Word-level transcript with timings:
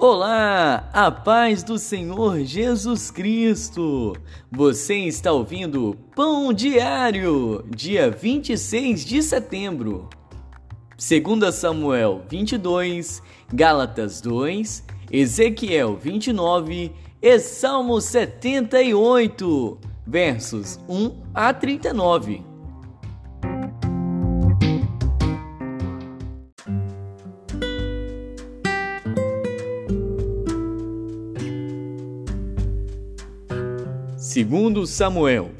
Olá, 0.00 0.88
a 0.92 1.10
paz 1.10 1.64
do 1.64 1.76
Senhor 1.76 2.44
Jesus 2.44 3.10
Cristo. 3.10 4.14
Você 4.48 4.94
está 4.94 5.32
ouvindo 5.32 5.98
Pão 6.14 6.52
Diário, 6.52 7.64
dia 7.68 8.08
26 8.08 9.04
de 9.04 9.20
setembro. 9.20 10.08
2 10.96 11.52
Samuel 11.52 12.22
22, 12.30 13.20
Gálatas 13.52 14.20
2, 14.20 14.84
Ezequiel 15.10 15.96
29 15.96 16.92
e 17.20 17.38
Salmo 17.40 18.00
78, 18.00 19.78
versos 20.06 20.78
1 20.88 21.10
a 21.34 21.52
39. 21.52 22.44
Segundo 34.30 34.86
Samuel. 34.86 35.52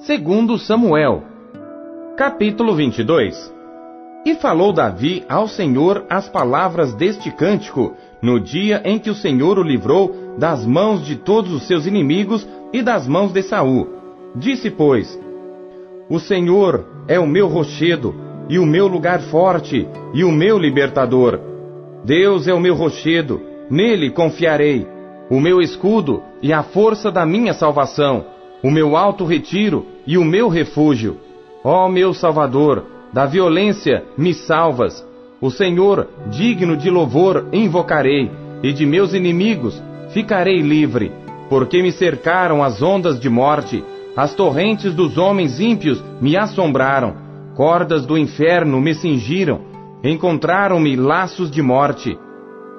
Segundo 0.00 0.58
Samuel, 0.58 1.22
capítulo 2.18 2.74
22. 2.74 3.50
E 4.26 4.34
falou 4.34 4.74
Davi 4.74 5.24
ao 5.26 5.48
Senhor 5.48 6.04
as 6.10 6.28
palavras 6.28 6.92
deste 6.92 7.30
cântico, 7.30 7.94
no 8.20 8.38
dia 8.38 8.82
em 8.84 8.98
que 8.98 9.08
o 9.08 9.14
Senhor 9.14 9.58
o 9.58 9.62
livrou 9.62 10.36
das 10.36 10.66
mãos 10.66 11.02
de 11.06 11.16
todos 11.16 11.50
os 11.50 11.66
seus 11.66 11.86
inimigos 11.86 12.46
e 12.74 12.82
das 12.82 13.08
mãos 13.08 13.32
de 13.32 13.42
Saul. 13.42 13.88
Disse, 14.36 14.70
pois: 14.70 15.18
O 16.10 16.18
Senhor 16.18 16.84
é 17.08 17.18
o 17.18 17.26
meu 17.26 17.48
rochedo 17.48 18.28
e 18.50 18.58
o 18.58 18.66
meu 18.66 18.88
lugar 18.88 19.20
forte, 19.20 19.86
e 20.12 20.24
o 20.24 20.32
meu 20.32 20.58
libertador. 20.58 21.38
Deus 22.04 22.48
é 22.48 22.52
o 22.52 22.58
meu 22.58 22.74
rochedo, 22.74 23.40
nele 23.70 24.10
confiarei, 24.10 24.84
o 25.30 25.38
meu 25.38 25.62
escudo 25.62 26.20
e 26.42 26.52
a 26.52 26.60
força 26.64 27.12
da 27.12 27.24
minha 27.24 27.54
salvação, 27.54 28.24
o 28.60 28.68
meu 28.68 28.96
alto 28.96 29.24
retiro 29.24 29.86
e 30.04 30.18
o 30.18 30.24
meu 30.24 30.48
refúgio. 30.48 31.16
Ó 31.62 31.88
meu 31.88 32.12
Salvador, 32.12 32.84
da 33.12 33.24
violência 33.24 34.02
me 34.18 34.34
salvas. 34.34 35.06
O 35.40 35.48
Senhor, 35.48 36.08
digno 36.26 36.76
de 36.76 36.90
louvor, 36.90 37.46
invocarei, 37.52 38.32
e 38.64 38.72
de 38.72 38.84
meus 38.84 39.14
inimigos 39.14 39.80
ficarei 40.12 40.58
livre, 40.60 41.12
porque 41.48 41.80
me 41.80 41.92
cercaram 41.92 42.64
as 42.64 42.82
ondas 42.82 43.20
de 43.20 43.30
morte, 43.30 43.84
as 44.16 44.34
torrentes 44.34 44.92
dos 44.92 45.16
homens 45.16 45.60
ímpios 45.60 46.02
me 46.20 46.36
assombraram 46.36 47.29
cordas 47.54 48.06
do 48.06 48.16
inferno 48.16 48.80
me 48.80 48.94
cingiram, 48.94 49.60
encontraram-me 50.02 50.96
laços 50.96 51.50
de 51.50 51.62
morte. 51.62 52.18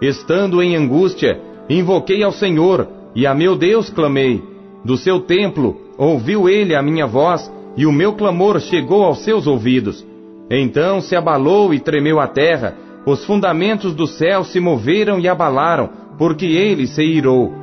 Estando 0.01 0.61
em 0.61 0.75
angústia, 0.75 1.39
invoquei 1.69 2.23
ao 2.23 2.31
Senhor, 2.31 2.87
e 3.15 3.27
a 3.27 3.33
meu 3.33 3.55
Deus 3.55 3.89
clamei. 3.89 4.43
Do 4.83 4.97
seu 4.97 5.19
templo 5.19 5.77
ouviu 5.97 6.49
ele 6.49 6.75
a 6.75 6.81
minha 6.81 7.05
voz, 7.05 7.51
e 7.77 7.85
o 7.85 7.91
meu 7.91 8.13
clamor 8.13 8.59
chegou 8.59 9.03
aos 9.03 9.23
seus 9.23 9.47
ouvidos. 9.47 10.05
Então 10.49 10.99
se 10.99 11.15
abalou 11.15 11.73
e 11.73 11.79
tremeu 11.79 12.19
a 12.19 12.27
terra, 12.27 12.75
os 13.05 13.23
fundamentos 13.25 13.93
do 13.95 14.05
céu 14.05 14.43
se 14.43 14.59
moveram 14.59 15.19
e 15.19 15.27
abalaram, 15.27 15.89
porque 16.17 16.45
ele 16.45 16.87
se 16.87 17.03
irou. 17.03 17.53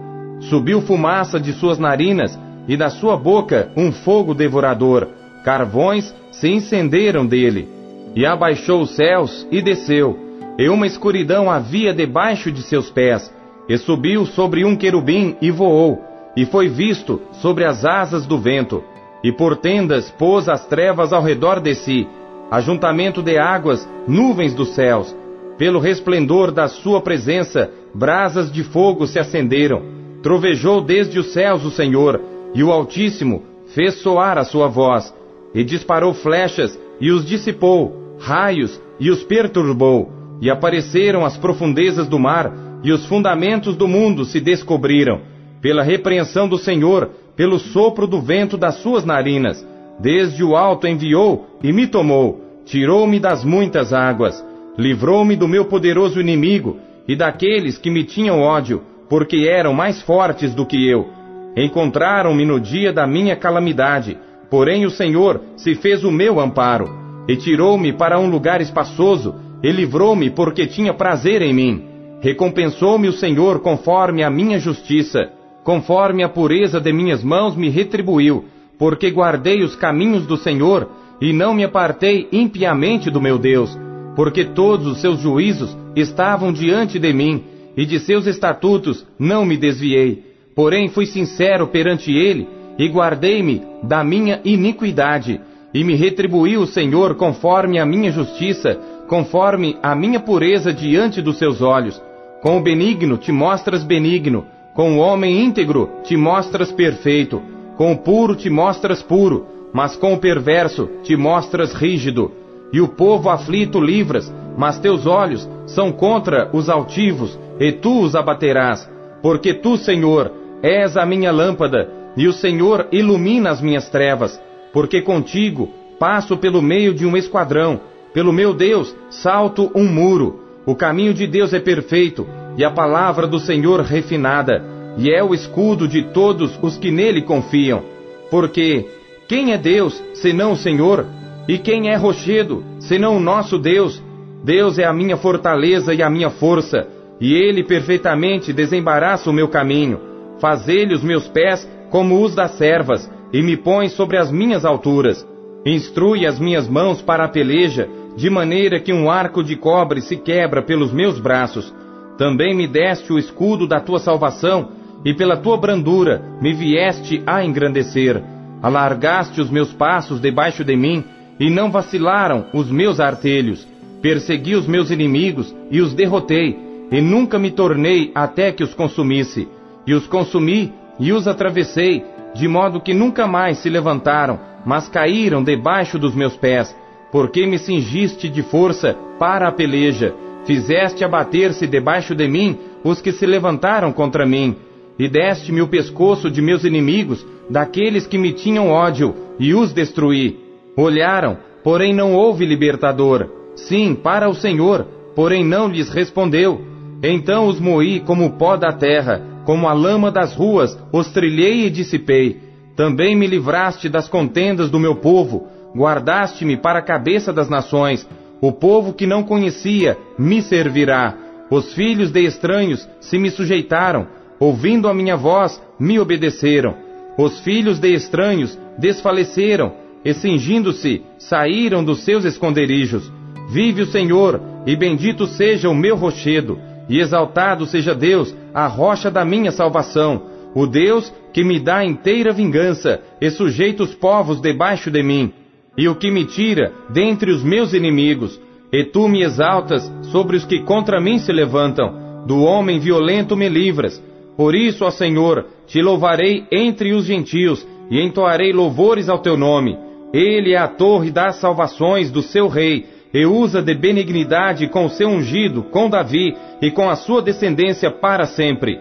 Subiu 0.41 0.81
fumaça 0.81 1.39
de 1.39 1.53
suas 1.53 1.79
narinas, 1.79 2.39
e 2.67 2.77
da 2.77 2.91
sua 2.91 3.17
boca 3.17 3.73
um 3.77 3.91
fogo 3.91 4.35
devorador. 4.35 5.09
Carvões 5.45 6.15
se 6.33 6.49
incenderam 6.49 7.27
dele, 7.27 7.69
e 8.15 8.27
abaixou 8.27 8.83
os 8.83 8.91
céus 8.95 9.47
e 9.51 9.63
desceu, 9.63 10.19
e 10.59 10.69
uma 10.69 10.87
escuridão 10.87 11.51
havia 11.51 11.95
debaixo 11.95 12.51
de 12.51 12.63
seus 12.63 12.91
pés, 12.91 13.33
e 13.69 13.77
subiu 13.77 14.27
sobre 14.27 14.65
um 14.65 14.75
querubim 14.75 15.37
e 15.41 15.51
voou, 15.51 16.03
e 16.37 16.45
foi 16.45 16.69
visto 16.69 17.21
sobre 17.33 17.65
as 17.65 17.85
asas 17.85 18.27
do 18.27 18.39
vento, 18.39 18.83
e 19.23 19.33
por 19.33 19.57
tendas 19.57 20.11
pôs 20.11 20.49
as 20.49 20.67
trevas 20.67 21.13
ao 21.13 21.23
redor 21.23 21.61
de 21.61 21.75
si, 21.75 22.09
ajuntamento 22.51 23.23
de 23.23 23.39
águas, 23.39 23.89
nuvens 24.07 24.55
dos 24.55 24.75
céus. 24.75 25.15
Pelo 25.57 25.81
resplendor 25.81 26.53
da 26.53 26.69
sua 26.69 27.01
presença, 27.01 27.71
brasas 27.93 28.51
de 28.51 28.63
fogo 28.63 29.07
se 29.07 29.19
acenderam. 29.19 29.83
Trovejou 30.23 30.81
desde 30.81 31.19
os 31.19 31.33
céus 31.33 31.65
o 31.65 31.71
Senhor, 31.71 32.21
e 32.55 32.63
o 32.63 32.71
Altíssimo 32.71 33.43
fez 33.75 34.01
soar 34.01 34.39
a 34.39 34.45
sua 34.45 34.69
voz 34.69 35.13
e 35.55 35.65
disparou 35.65 36.15
flechas, 36.15 36.79
e 37.01 37.11
os 37.11 37.25
dissipou, 37.25 38.17
raios, 38.19 38.81
e 39.01 39.11
os 39.11 39.23
perturbou, 39.23 40.11
e 40.41 40.51
apareceram 40.51 41.25
as 41.25 41.37
profundezas 41.37 42.07
do 42.07 42.19
mar, 42.19 42.53
e 42.83 42.93
os 42.93 43.07
fundamentos 43.07 43.77
do 43.77 43.89
mundo 43.89 44.25
se 44.25 44.41
descobriram, 44.41 45.21
pela 45.61 45.83
repreensão 45.83 46.49
do 46.49 46.59
Senhor, 46.59 47.11
pelo 47.37 47.59
sopro 47.59 48.07
do 48.07 48.21
vento 48.21 48.57
das 48.57 48.77
suas 48.77 49.05
narinas. 49.05 49.67
Desde 49.99 50.45
o 50.45 50.55
alto 50.55 50.87
enviou 50.87 51.47
e 51.63 51.73
me 51.73 51.87
tomou, 51.87 52.41
tirou-me 52.65 53.19
das 53.19 53.45
muitas 53.45 53.93
águas, 53.93 54.45
livrou-me 54.77 55.35
do 55.35 55.49
meu 55.49 55.65
poderoso 55.65 56.21
inimigo 56.21 56.79
e 57.07 57.17
daqueles 57.17 57.79
que 57.79 57.91
me 57.91 58.05
tinham 58.05 58.41
ódio, 58.41 58.83
porque 59.09 59.49
eram 59.49 59.73
mais 59.73 60.01
fortes 60.03 60.55
do 60.55 60.65
que 60.65 60.89
eu. 60.89 61.09
Encontraram-me 61.57 62.45
no 62.45 62.61
dia 62.61 62.93
da 62.93 63.07
minha 63.07 63.35
calamidade, 63.35 64.17
Porém 64.51 64.87
o 64.87 64.91
Senhor 64.91 65.43
se 65.57 65.75
fez 65.75 66.05
o 66.05 66.11
meu 66.11 66.41
amparo, 66.41 66.89
e 67.29 67.37
tirou-me 67.37 67.93
para 67.93 68.19
um 68.19 68.31
lugar 68.31 68.61
espaçoso, 68.61 69.35
e 69.63 69.71
livrou-me 69.71 70.31
porque 70.31 70.67
tinha 70.67 70.95
prazer 70.95 71.43
em 71.43 71.53
mim. 71.53 71.85
Recompensou-me 72.21 73.09
o 73.09 73.13
Senhor 73.13 73.61
conforme 73.61 74.23
a 74.23 74.31
minha 74.31 74.59
justiça, 74.59 75.31
conforme 75.63 76.23
a 76.23 76.29
pureza 76.29 76.81
de 76.81 76.93
minhas 76.93 77.23
mãos 77.23 77.55
me 77.55 77.69
retribuiu, 77.69 78.47
porque 78.79 79.11
guardei 79.11 79.63
os 79.63 79.77
caminhos 79.77 80.27
do 80.27 80.37
Senhor, 80.37 80.89
e 81.21 81.33
não 81.33 81.53
me 81.53 81.65
apartei 81.65 82.29
impiamente 82.33 83.11
do 83.11 83.21
meu 83.21 83.39
Deus, 83.39 83.77
porque 84.17 84.45
todos 84.45 84.87
os 84.87 85.01
seus 85.01 85.21
juízos 85.21 85.77
estavam 85.95 86.53
diante 86.53 86.99
de 86.99 87.13
mim, 87.13 87.45
e 87.77 87.85
de 87.85 88.01
seus 88.01 88.27
estatutos 88.27 89.07
não 89.19 89.45
me 89.45 89.57
desviei. 89.57 90.25
Porém 90.55 90.89
fui 90.89 91.07
sincero 91.07 91.69
perante 91.69 92.11
ele, 92.11 92.49
e 92.79 92.89
guardei-me 92.89 93.63
da 93.83 94.05
minha 94.05 94.41
iniquidade, 94.45 95.41
e 95.75 95.83
me 95.83 95.95
retribuiu 95.95 96.63
o 96.63 96.67
Senhor 96.67 97.17
conforme 97.17 97.79
a 97.79 97.85
minha 97.85 98.11
justiça, 98.11 98.79
conforme 99.09 99.77
a 99.83 99.95
minha 99.95 100.21
pureza 100.21 100.73
diante 100.73 101.21
dos 101.21 101.39
seus 101.39 101.61
olhos. 101.61 102.01
Com 102.41 102.57
o 102.57 102.63
benigno 102.63 103.19
te 103.19 103.33
mostras 103.33 103.83
benigno, 103.83 104.47
com 104.75 104.97
o 104.97 104.99
homem 104.99 105.45
íntegro 105.45 105.91
te 106.05 106.17
mostras 106.17 106.71
perfeito, 106.71 107.43
com 107.77 107.93
o 107.93 107.99
puro 107.99 108.37
te 108.37 108.49
mostras 108.49 109.03
puro, 109.03 109.47
mas 109.73 109.97
com 109.97 110.15
o 110.15 110.19
perverso 110.19 110.89
te 111.03 111.17
mostras 111.17 111.75
rígido. 111.75 112.31
E 112.73 112.81
o 112.81 112.89
povo 112.89 113.29
aflito 113.29 113.81
livras, 113.81 114.33
mas 114.57 114.79
teus 114.79 115.07
olhos 115.07 115.49
são 115.67 115.91
contra 115.91 116.49
os 116.53 116.69
altivos, 116.69 117.39
e 117.59 117.73
tu 117.73 118.03
os 118.03 118.15
abaterás. 118.15 118.89
Porque 119.21 119.53
tu, 119.53 119.77
Senhor, 119.77 120.33
és 120.63 120.97
a 120.97 121.05
minha 121.05 121.33
lâmpada, 121.33 121.89
e 122.17 122.27
o 122.27 122.33
Senhor 122.33 122.89
ilumina 122.91 123.51
as 123.51 123.61
minhas 123.61 123.89
trevas, 123.89 124.41
porque 124.73 125.01
contigo 125.01 125.71
passo 125.99 126.37
pelo 126.37 126.63
meio 126.63 126.95
de 126.95 127.05
um 127.05 127.17
esquadrão, 127.17 127.81
pelo 128.13 128.33
meu 128.33 128.55
Deus 128.55 128.95
salto 129.11 129.71
um 129.75 129.85
muro. 129.85 130.41
O 130.67 130.75
caminho 130.75 131.15
de 131.15 131.27
Deus 131.27 131.53
é 131.53 131.61
perfeito, 131.61 132.27
e 132.57 132.65
a 132.65 132.71
palavra 132.71 133.27
do 133.27 133.39
Senhor 133.39 133.81
refinada, 133.81 134.65
e 134.97 135.11
é 135.11 135.23
o 135.23 135.33
escudo 135.33 135.87
de 135.89 136.03
todos 136.13 136.59
os 136.63 136.77
que 136.77 136.91
nele 136.91 137.23
confiam. 137.23 137.83
Porque 138.31 138.87
quem 139.27 139.53
é 139.53 139.59
Deus, 139.59 140.03
senão 140.15 140.53
o 140.53 140.57
Senhor? 140.57 141.07
E 141.47 141.59
quem 141.59 141.89
é 141.89 141.97
rochedo, 141.97 142.65
senão 142.81 143.17
o 143.17 143.21
nosso 143.21 143.59
Deus? 143.59 144.03
Deus 144.45 144.79
é 144.79 144.85
a 144.85 144.93
minha 144.93 145.17
fortaleza 145.17 145.95
e 145.95 146.03
a 146.03 146.11
minha 146.11 146.31
força, 146.31 146.87
e 147.21 147.33
ele 147.35 147.65
perfeitamente 147.65 148.53
desembaraça 148.53 149.31
o 149.31 149.33
meu 149.33 149.49
caminho. 149.49 150.01
Faz 150.41 150.69
ele 150.69 150.95
os 150.95 151.03
meus 151.03 151.27
pés 151.29 151.69
como 151.91 152.23
os 152.23 152.35
das 152.35 152.53
servas, 152.53 153.11
e 153.33 153.43
me 153.43 153.57
põe 153.57 153.89
sobre 153.89 154.17
as 154.17 154.31
minhas 154.31 154.65
alturas. 154.65 155.27
Instrui 155.65 156.27
as 156.27 156.39
minhas 156.39 156.69
mãos 156.69 157.03
para 157.03 157.25
a 157.25 157.29
peleja, 157.29 157.89
de 158.17 158.31
maneira 158.31 158.81
que 158.81 158.93
um 158.93 159.11
arco 159.11 159.43
de 159.43 159.57
cobre 159.57 160.01
se 160.01 160.17
quebra 160.17 160.63
pelos 160.63 160.93
meus 160.93 161.21
braços. 161.21 161.73
Também 162.17 162.55
me 162.55 162.67
deste 162.67 163.13
o 163.13 163.19
escudo 163.19 163.67
da 163.67 163.81
tua 163.81 163.99
salvação, 163.99 164.71
e 165.05 165.15
pela 165.15 165.37
tua 165.37 165.57
brandura 165.57 166.23
me 166.41 166.53
vieste 166.53 167.23
a 167.27 167.45
engrandecer. 167.45 168.23
Alargaste 168.63 169.41
os 169.41 169.51
meus 169.51 169.73
passos 169.73 170.21
debaixo 170.21 170.65
de 170.65 170.75
mim, 170.75 171.05
e 171.39 171.49
não 171.49 171.71
vacilaram 171.71 172.47
os 172.53 172.71
meus 172.71 172.99
artelhos. 172.99 173.67
Persegui 174.03 174.55
os 174.55 174.67
meus 174.67 174.91
inimigos 174.91 175.55
e 175.71 175.81
os 175.81 175.95
derrotei, 175.95 176.59
e 176.91 177.01
nunca 177.01 177.39
me 177.39 177.51
tornei 177.51 178.11
até 178.15 178.51
que 178.51 178.65
os 178.65 178.75
consumisse. 178.75 179.47
E 179.87 179.95
os 179.95 180.07
consumi 180.07 180.73
e 180.99 181.13
os 181.13 181.29
atravessei, 181.29 182.05
de 182.35 182.47
modo 182.49 182.81
que 182.81 182.93
nunca 182.93 183.27
mais 183.27 183.59
se 183.59 183.69
levantaram, 183.69 184.39
mas 184.65 184.89
caíram 184.89 185.43
debaixo 185.43 185.99
dos 185.99 186.15
meus 186.15 186.37
pés, 186.37 186.75
porque 187.11 187.47
me 187.47 187.59
cingiste 187.59 188.29
de 188.29 188.43
força 188.43 188.97
para 189.19 189.49
a 189.49 189.53
peleja. 189.53 190.15
Fizeste 190.45 191.05
abater-se 191.05 191.67
debaixo 191.67 192.15
de 192.15 192.27
mim 192.29 192.59
os 192.85 193.01
que 193.01 193.13
se 193.13 193.27
levantaram 193.27 193.93
contra 193.93 194.27
mim, 194.27 194.57
e 194.99 195.09
deste-me 195.09 195.63
o 195.63 195.69
pescoço 195.69 196.31
de 196.31 196.43
meus 196.43 196.65
inimigos, 196.65 197.25
daqueles 197.49 198.07
que 198.07 198.19
me 198.19 198.33
tinham 198.33 198.71
ódio, 198.71 199.15
e 199.39 199.55
os 199.55 199.73
destruí. 199.73 200.39
Olharam, 200.77 201.39
porém 201.63 201.95
não 201.95 202.15
houve 202.15 202.45
libertador. 202.45 203.29
Sim, 203.55 203.95
para 203.95 204.29
o 204.29 204.35
Senhor, 204.35 204.87
porém 205.15 205.45
não 205.45 205.69
lhes 205.69 205.91
respondeu. 205.91 206.61
Então 207.03 207.47
os 207.47 207.61
moí 207.61 208.01
como 208.01 208.33
pó 208.33 208.57
da 208.57 208.73
terra, 208.73 209.23
como 209.49 209.67
a 209.67 209.73
lama 209.73 210.11
das 210.11 210.35
ruas, 210.35 210.79
os 210.93 211.09
trilhei 211.11 211.65
e 211.65 211.71
dissipei. 211.71 212.39
Também 212.77 213.17
me 213.17 213.27
livraste 213.27 213.89
das 213.89 214.07
contendas 214.07 214.69
do 214.69 214.79
meu 214.79 214.97
povo, 214.97 215.49
guardaste-me 215.75 216.59
para 216.59 216.81
a 216.81 216.83
cabeça 216.83 217.33
das 217.33 217.49
nações. 217.49 218.07
O 218.43 218.53
povo 218.53 218.93
que 218.93 219.07
não 219.07 219.23
conhecia 219.23 219.97
me 220.19 220.43
servirá. 220.43 221.17
Os 221.51 221.73
filhos 221.73 222.11
de 222.11 222.27
estranhos 222.27 222.87
se 223.01 223.19
me 223.19 223.31
sujeitaram, 223.31 224.07
ouvindo 224.39 224.87
a 224.87 224.93
minha 224.93 225.17
voz, 225.17 225.59
me 225.81 225.99
obedeceram. 225.99 226.75
Os 227.17 227.41
filhos 227.41 227.79
de 227.79 227.89
estranhos 227.95 228.59
desfaleceram, 228.77 229.73
e 230.05 230.13
cingindo-se, 230.13 231.03
saíram 231.19 231.83
dos 231.83 232.05
seus 232.05 232.27
esconderijos. 232.27 233.11
Vive 233.49 233.81
o 233.81 233.87
Senhor, 233.87 234.43
e 234.67 234.77
bendito 234.77 235.27
seja 235.27 235.71
o 235.71 235.75
meu 235.75 235.97
rochedo, 235.97 236.59
e 236.89 237.01
exaltado 237.01 237.67
seja 237.67 237.95
Deus, 237.95 238.35
a 238.55 238.67
rocha 238.67 239.11
da 239.11 239.25
minha 239.25 239.53
salvação, 239.53 240.23
o 240.55 240.67
Deus 240.67 241.13
que 241.33 241.45
me 241.45 241.61
dá 241.61 241.85
inteira 241.85 242.33
vingança, 242.33 243.01
e 243.21 243.31
sujeita 243.31 243.83
os 243.83 243.95
povos 243.95 244.41
debaixo 244.41 244.91
de 244.91 245.03
mim, 245.03 245.33
e 245.77 245.89
o 245.89 245.95
que 245.95 246.11
me 246.11 246.25
tira 246.25 246.73
dentre 246.91 247.31
os 247.31 247.43
meus 247.43 247.73
inimigos. 247.73 248.41
E 248.73 248.85
tu 248.85 249.09
me 249.09 249.23
exaltas 249.23 249.91
sobre 250.11 250.37
os 250.37 250.45
que 250.45 250.63
contra 250.63 251.01
mim 251.01 251.19
se 251.19 251.33
levantam, 251.33 252.25
do 252.27 252.43
homem 252.43 252.79
violento 252.79 253.37
me 253.37 253.49
livras. 253.49 254.03
Por 254.37 254.55
isso, 254.55 254.85
ó 254.85 254.91
Senhor, 254.91 255.47
te 255.67 255.81
louvarei 255.81 256.45
entre 256.51 256.93
os 256.93 257.05
gentios, 257.05 257.67
e 257.91 258.01
entoarei 258.01 258.53
louvores 258.53 259.09
ao 259.09 259.19
teu 259.19 259.37
nome. 259.37 259.79
Ele 260.13 260.53
é 260.53 260.59
a 260.59 260.69
torre 260.69 261.11
das 261.11 261.37
salvações 261.37 262.11
do 262.11 262.23
seu 262.23 262.49
rei, 262.49 262.87
e 263.13 263.25
usa 263.25 263.63
de 263.63 263.75
benignidade 263.75 264.69
com 264.69 264.87
o 264.87 264.91
seu 264.91 265.09
ungido, 265.09 265.63
com 265.63 265.89
Davi, 265.89 266.37
e 266.61 266.71
com 266.71 266.89
a 266.89 266.97
sua 266.97 267.23
descendência 267.23 267.91
para 267.91 268.27
sempre. 268.27 268.81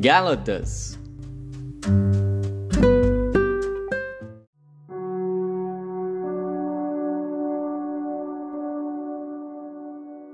Gálatas 0.00 0.98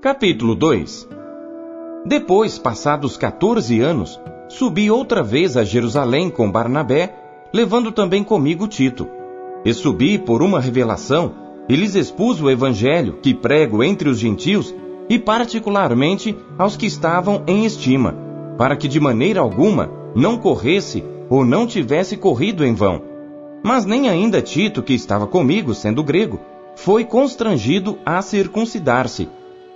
Capítulo 0.01 0.55
2 0.55 1.16
Depois, 2.07 2.57
passados 2.57 3.17
14 3.17 3.81
anos, 3.81 4.17
subi 4.47 4.89
outra 4.89 5.21
vez 5.21 5.57
a 5.57 5.65
Jerusalém 5.65 6.29
com 6.29 6.49
Barnabé, 6.49 7.13
levando 7.53 7.91
também 7.91 8.23
comigo 8.23 8.65
Tito. 8.65 9.09
E 9.65 9.73
subi 9.73 10.17
por 10.17 10.41
uma 10.41 10.61
revelação, 10.61 11.33
e 11.67 11.75
lhes 11.75 11.95
expus 11.95 12.41
o 12.41 12.49
evangelho 12.49 13.17
que 13.21 13.33
prego 13.33 13.83
entre 13.83 14.07
os 14.07 14.19
gentios, 14.19 14.73
e 15.09 15.19
particularmente 15.19 16.33
aos 16.57 16.77
que 16.77 16.85
estavam 16.85 17.43
em 17.45 17.65
estima, 17.65 18.15
para 18.57 18.77
que 18.77 18.87
de 18.87 19.01
maneira 19.01 19.41
alguma 19.41 19.91
não 20.15 20.37
corresse 20.37 21.03
ou 21.29 21.43
não 21.43 21.67
tivesse 21.67 22.15
corrido 22.15 22.63
em 22.63 22.73
vão. 22.73 23.01
Mas 23.61 23.85
nem 23.85 24.07
ainda 24.07 24.41
Tito, 24.41 24.81
que 24.81 24.93
estava 24.93 25.27
comigo, 25.27 25.73
sendo 25.73 26.01
grego, 26.01 26.39
foi 26.73 27.03
constrangido 27.03 27.97
a 28.05 28.21
circuncidar-se 28.21 29.27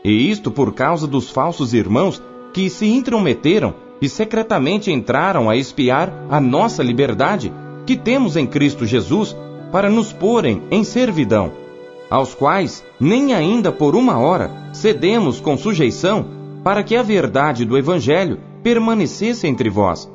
e 0.04 0.30
isto 0.30 0.50
por 0.52 0.74
causa 0.74 1.08
dos 1.08 1.30
falsos 1.30 1.74
irmãos 1.74 2.22
que 2.54 2.70
se 2.70 2.88
intrometeram 2.88 3.74
e 4.02 4.10
secretamente 4.10 4.92
entraram 4.92 5.50
a 5.50 5.56
espiar 5.56 6.12
a 6.30 6.40
nossa 6.40 6.82
liberdade 6.82 7.54
que 7.86 7.96
temos 7.96 8.36
em 8.36 8.48
Cristo 8.48 8.86
Jesus 8.86 9.36
para 9.72 9.90
nos 9.90 10.12
porem 10.12 10.64
em 10.72 10.84
servidão, 10.84 11.52
aos 12.10 12.34
quais 12.34 12.84
nem 13.00 13.34
ainda 13.34 13.72
por 13.72 13.96
uma 13.96 14.18
hora 14.18 14.52
cedemos 14.74 15.40
com 15.40 15.58
sujeição 15.58 16.26
para 16.64 16.84
que 16.84 16.96
a 16.96 17.04
verdade 17.04 17.64
do 17.64 17.78
Evangelho 17.78 18.40
permanecesse 18.64 19.48
entre 19.48 19.70
vós. 19.70 20.12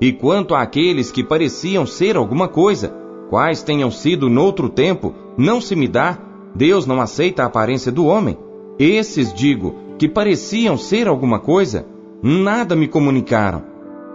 E 0.00 0.12
quanto 0.12 0.54
àqueles 0.54 1.10
que 1.10 1.24
pareciam 1.24 1.86
ser 1.86 2.16
alguma 2.16 2.48
coisa, 2.48 2.94
quais 3.30 3.62
tenham 3.62 3.90
sido 3.90 4.28
noutro 4.28 4.68
tempo, 4.68 5.14
não 5.38 5.60
se 5.60 5.74
me 5.74 5.88
dá, 5.88 6.18
Deus 6.54 6.86
não 6.86 7.00
aceita 7.00 7.42
a 7.42 7.46
aparência 7.46 7.90
do 7.90 8.06
homem, 8.06 8.36
esses, 8.78 9.32
digo, 9.32 9.74
que 9.98 10.08
pareciam 10.08 10.76
ser 10.76 11.08
alguma 11.08 11.38
coisa, 11.38 11.86
nada 12.22 12.76
me 12.76 12.86
comunicaram. 12.86 13.62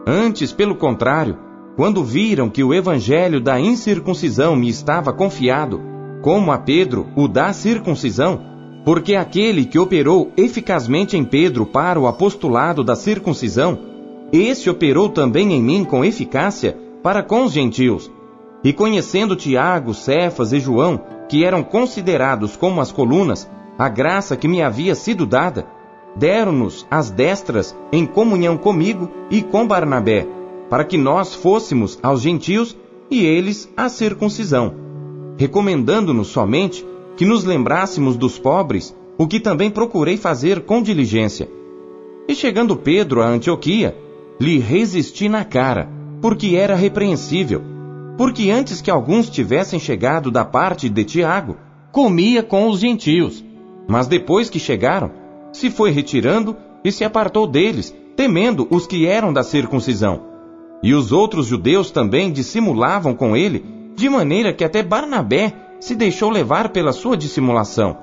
Antes, 0.06 0.52
pelo 0.52 0.76
contrário, 0.76 1.38
quando 1.76 2.04
viram 2.04 2.50
que 2.50 2.64
o 2.64 2.74
evangelho 2.74 3.40
da 3.40 3.60
incircuncisão 3.60 4.56
me 4.56 4.70
estava 4.70 5.14
confiado, 5.14 5.82
como 6.22 6.52
a 6.52 6.58
Pedro 6.58 7.08
o 7.16 7.28
da 7.28 7.54
circuncisão, 7.54 8.42
porque 8.84 9.16
aquele 9.16 9.66
que 9.66 9.80
operou 9.80 10.32
eficazmente 10.36 11.16
em 11.16 11.24
Pedro 11.24 11.66
para 11.66 12.00
o 12.00 12.08
apostolado 12.08 12.84
da 12.84 12.96
circuncisão, 12.96 13.80
esse 14.32 14.70
operou 14.70 15.10
também 15.10 15.54
em 15.54 15.62
mim 15.62 15.84
com 15.84 16.06
eficácia 16.06 16.78
para 17.04 17.24
com 17.24 17.44
os 17.44 17.52
gentios. 17.52 18.12
E 18.64 18.72
conhecendo 18.72 19.36
Tiago, 19.36 19.94
Cefas 19.94 20.54
e 20.54 20.60
João, 20.60 21.02
que 21.28 21.44
eram 21.44 21.64
considerados 21.64 22.56
como 22.56 22.80
as 22.80 22.92
colunas, 22.92 23.50
a 23.82 23.90
graça 23.90 24.38
que 24.38 24.48
me 24.48 24.62
havia 24.62 24.94
sido 24.94 25.26
dada, 25.26 25.66
deram-nos 26.16 26.86
as 26.92 27.10
destras 27.10 27.76
em 27.92 28.06
comunhão 28.06 28.56
comigo 28.56 29.10
e 29.32 29.42
com 29.42 29.66
Barnabé, 29.66 30.28
para 30.70 30.84
que 30.84 31.00
nós 31.00 31.34
fôssemos 31.34 31.98
aos 32.04 32.22
gentios 32.22 32.78
e 33.10 33.26
eles 33.26 33.68
à 33.76 33.90
circuncisão, 33.90 34.76
recomendando-nos 35.36 36.28
somente 36.28 36.86
que 37.18 37.26
nos 37.26 37.44
lembrássemos 37.44 38.16
dos 38.16 38.38
pobres, 38.38 38.96
o 39.18 39.26
que 39.26 39.40
também 39.40 39.72
procurei 39.72 40.16
fazer 40.16 40.62
com 40.62 40.80
diligência. 40.80 41.50
E 42.28 42.36
chegando 42.36 42.76
Pedro 42.76 43.24
a 43.24 43.26
Antioquia, 43.26 43.98
lhe 44.40 44.60
resisti 44.60 45.28
na 45.28 45.44
cara, 45.44 45.90
porque 46.22 46.56
era 46.56 46.76
repreensível, 46.76 47.64
porque 48.16 48.52
antes 48.52 48.80
que 48.80 48.92
alguns 48.92 49.28
tivessem 49.28 49.80
chegado 49.80 50.30
da 50.30 50.46
parte 50.46 50.88
de 50.88 51.04
Tiago, 51.04 51.58
comia 51.92 52.44
com 52.44 52.70
os 52.70 52.80
gentios 52.80 53.44
mas 53.88 54.08
depois 54.08 54.50
que 54.50 54.60
chegaram, 54.60 55.12
se 55.52 55.70
foi 55.70 55.92
retirando 55.92 56.56
e 56.84 56.92
se 56.92 57.04
apartou 57.04 57.46
deles, 57.48 57.96
temendo 58.16 58.68
os 58.70 58.88
que 58.88 59.06
eram 59.06 59.32
da 59.34 59.44
circuncisão. 59.44 60.22
E 60.84 60.94
os 60.94 61.12
outros 61.12 61.48
judeus 61.48 61.92
também 61.92 62.32
dissimulavam 62.32 63.14
com 63.14 63.36
ele, 63.36 63.64
de 63.96 64.10
maneira 64.10 64.54
que 64.54 64.64
até 64.64 64.82
Barnabé 64.82 65.54
se 65.80 65.96
deixou 65.96 66.30
levar 66.30 66.70
pela 66.70 66.92
sua 66.92 67.18
dissimulação. 67.18 67.98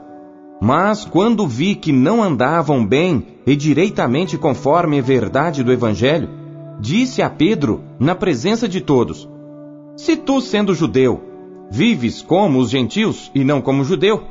Mas 0.60 1.04
quando 1.04 1.46
vi 1.46 1.74
que 1.74 1.92
não 1.92 2.22
andavam 2.22 2.84
bem 2.84 3.24
e 3.46 3.54
direitamente 3.54 4.36
conforme 4.36 4.98
a 4.98 5.02
verdade 5.02 5.62
do 5.62 5.72
Evangelho, 5.72 6.28
disse 6.80 7.22
a 7.22 7.30
Pedro, 7.30 7.82
na 7.98 8.14
presença 8.14 8.68
de 8.68 8.80
todos: 8.80 9.28
Se 9.96 10.16
tu, 10.16 10.40
sendo 10.40 10.74
judeu, 10.74 11.20
vives 11.70 12.22
como 12.22 12.58
os 12.58 12.70
gentios 12.70 13.30
e 13.34 13.44
não 13.44 13.60
como 13.60 13.84
judeu, 13.84 14.22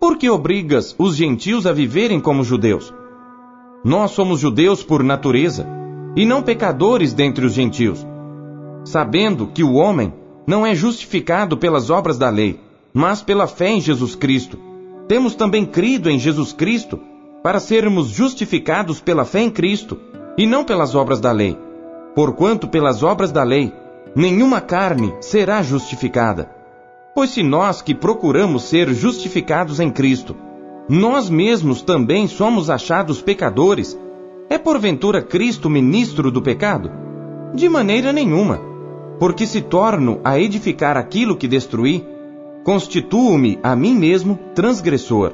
por 0.00 0.16
que 0.16 0.30
obrigas 0.30 0.96
os 0.98 1.14
gentios 1.14 1.66
a 1.66 1.72
viverem 1.72 2.18
como 2.18 2.42
judeus? 2.42 2.92
Nós 3.84 4.12
somos 4.12 4.40
judeus 4.40 4.82
por 4.82 5.04
natureza, 5.04 5.66
e 6.16 6.24
não 6.24 6.42
pecadores 6.42 7.12
dentre 7.12 7.44
os 7.44 7.52
gentios. 7.52 8.04
Sabendo 8.82 9.48
que 9.48 9.62
o 9.62 9.74
homem 9.74 10.14
não 10.46 10.66
é 10.66 10.74
justificado 10.74 11.58
pelas 11.58 11.90
obras 11.90 12.16
da 12.16 12.30
lei, 12.30 12.58
mas 12.94 13.22
pela 13.22 13.46
fé 13.46 13.68
em 13.68 13.80
Jesus 13.80 14.14
Cristo. 14.14 14.58
Temos 15.06 15.34
também 15.34 15.66
crido 15.66 16.08
em 16.08 16.18
Jesus 16.18 16.54
Cristo 16.54 16.98
para 17.42 17.60
sermos 17.60 18.08
justificados 18.08 19.00
pela 19.00 19.26
fé 19.26 19.40
em 19.40 19.50
Cristo 19.50 19.98
e 20.36 20.46
não 20.46 20.64
pelas 20.64 20.94
obras 20.94 21.20
da 21.20 21.30
lei. 21.30 21.58
Porquanto 22.14 22.68
pelas 22.68 23.02
obras 23.02 23.30
da 23.30 23.42
lei 23.42 23.70
nenhuma 24.16 24.62
carne 24.62 25.14
será 25.20 25.62
justificada. 25.62 26.59
Pois 27.14 27.30
se 27.30 27.42
nós 27.42 27.82
que 27.82 27.94
procuramos 27.94 28.64
ser 28.64 28.92
justificados 28.94 29.80
em 29.80 29.90
Cristo, 29.90 30.36
nós 30.88 31.28
mesmos 31.28 31.82
também 31.82 32.26
somos 32.28 32.70
achados 32.70 33.20
pecadores, 33.20 33.98
é 34.48 34.58
porventura 34.58 35.20
Cristo 35.20 35.68
ministro 35.68 36.30
do 36.30 36.40
pecado? 36.40 36.90
De 37.54 37.68
maneira 37.68 38.12
nenhuma, 38.12 38.60
porque 39.18 39.46
se 39.46 39.60
torno 39.60 40.20
a 40.24 40.38
edificar 40.38 40.96
aquilo 40.96 41.36
que 41.36 41.48
destruí, 41.48 42.04
constituo-me 42.64 43.58
a 43.62 43.74
mim 43.74 43.94
mesmo 43.94 44.38
transgressor. 44.54 45.32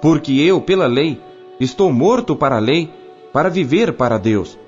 Porque 0.00 0.32
eu, 0.32 0.60
pela 0.60 0.86
lei, 0.86 1.20
estou 1.60 1.92
morto 1.92 2.34
para 2.34 2.56
a 2.56 2.60
lei, 2.60 2.90
para 3.32 3.48
viver 3.48 3.92
para 3.92 4.18
Deus. 4.18 4.58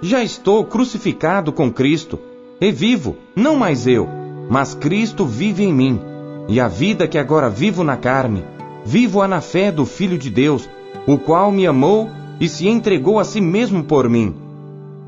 Já 0.00 0.22
estou 0.22 0.64
crucificado 0.64 1.52
com 1.52 1.72
Cristo, 1.72 2.18
e 2.60 2.70
vivo, 2.70 3.16
não 3.34 3.56
mais 3.56 3.86
eu, 3.86 4.08
mas 4.48 4.74
Cristo 4.74 5.24
vive 5.24 5.64
em 5.64 5.72
mim. 5.72 6.00
E 6.48 6.60
a 6.60 6.68
vida 6.68 7.06
que 7.06 7.18
agora 7.18 7.48
vivo 7.48 7.84
na 7.84 7.96
carne, 7.96 8.44
vivo-a 8.84 9.28
na 9.28 9.40
fé 9.40 9.70
do 9.70 9.86
Filho 9.86 10.18
de 10.18 10.28
Deus, 10.28 10.68
o 11.06 11.16
qual 11.18 11.52
me 11.52 11.66
amou 11.66 12.08
e 12.40 12.48
se 12.48 12.68
entregou 12.68 13.18
a 13.18 13.24
si 13.24 13.40
mesmo 13.40 13.84
por 13.84 14.08
mim. 14.08 14.34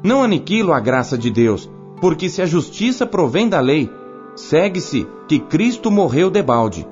Não 0.02 0.22
aniquilo 0.22 0.72
a 0.72 0.80
graça 0.80 1.18
de 1.18 1.30
Deus, 1.30 1.68
porque 2.00 2.28
se 2.28 2.42
a 2.42 2.46
justiça 2.46 3.06
provém 3.06 3.48
da 3.48 3.60
lei, 3.60 3.90
segue-se 4.36 5.06
que 5.26 5.38
Cristo 5.38 5.90
morreu 5.90 6.30
debalde. 6.30 6.86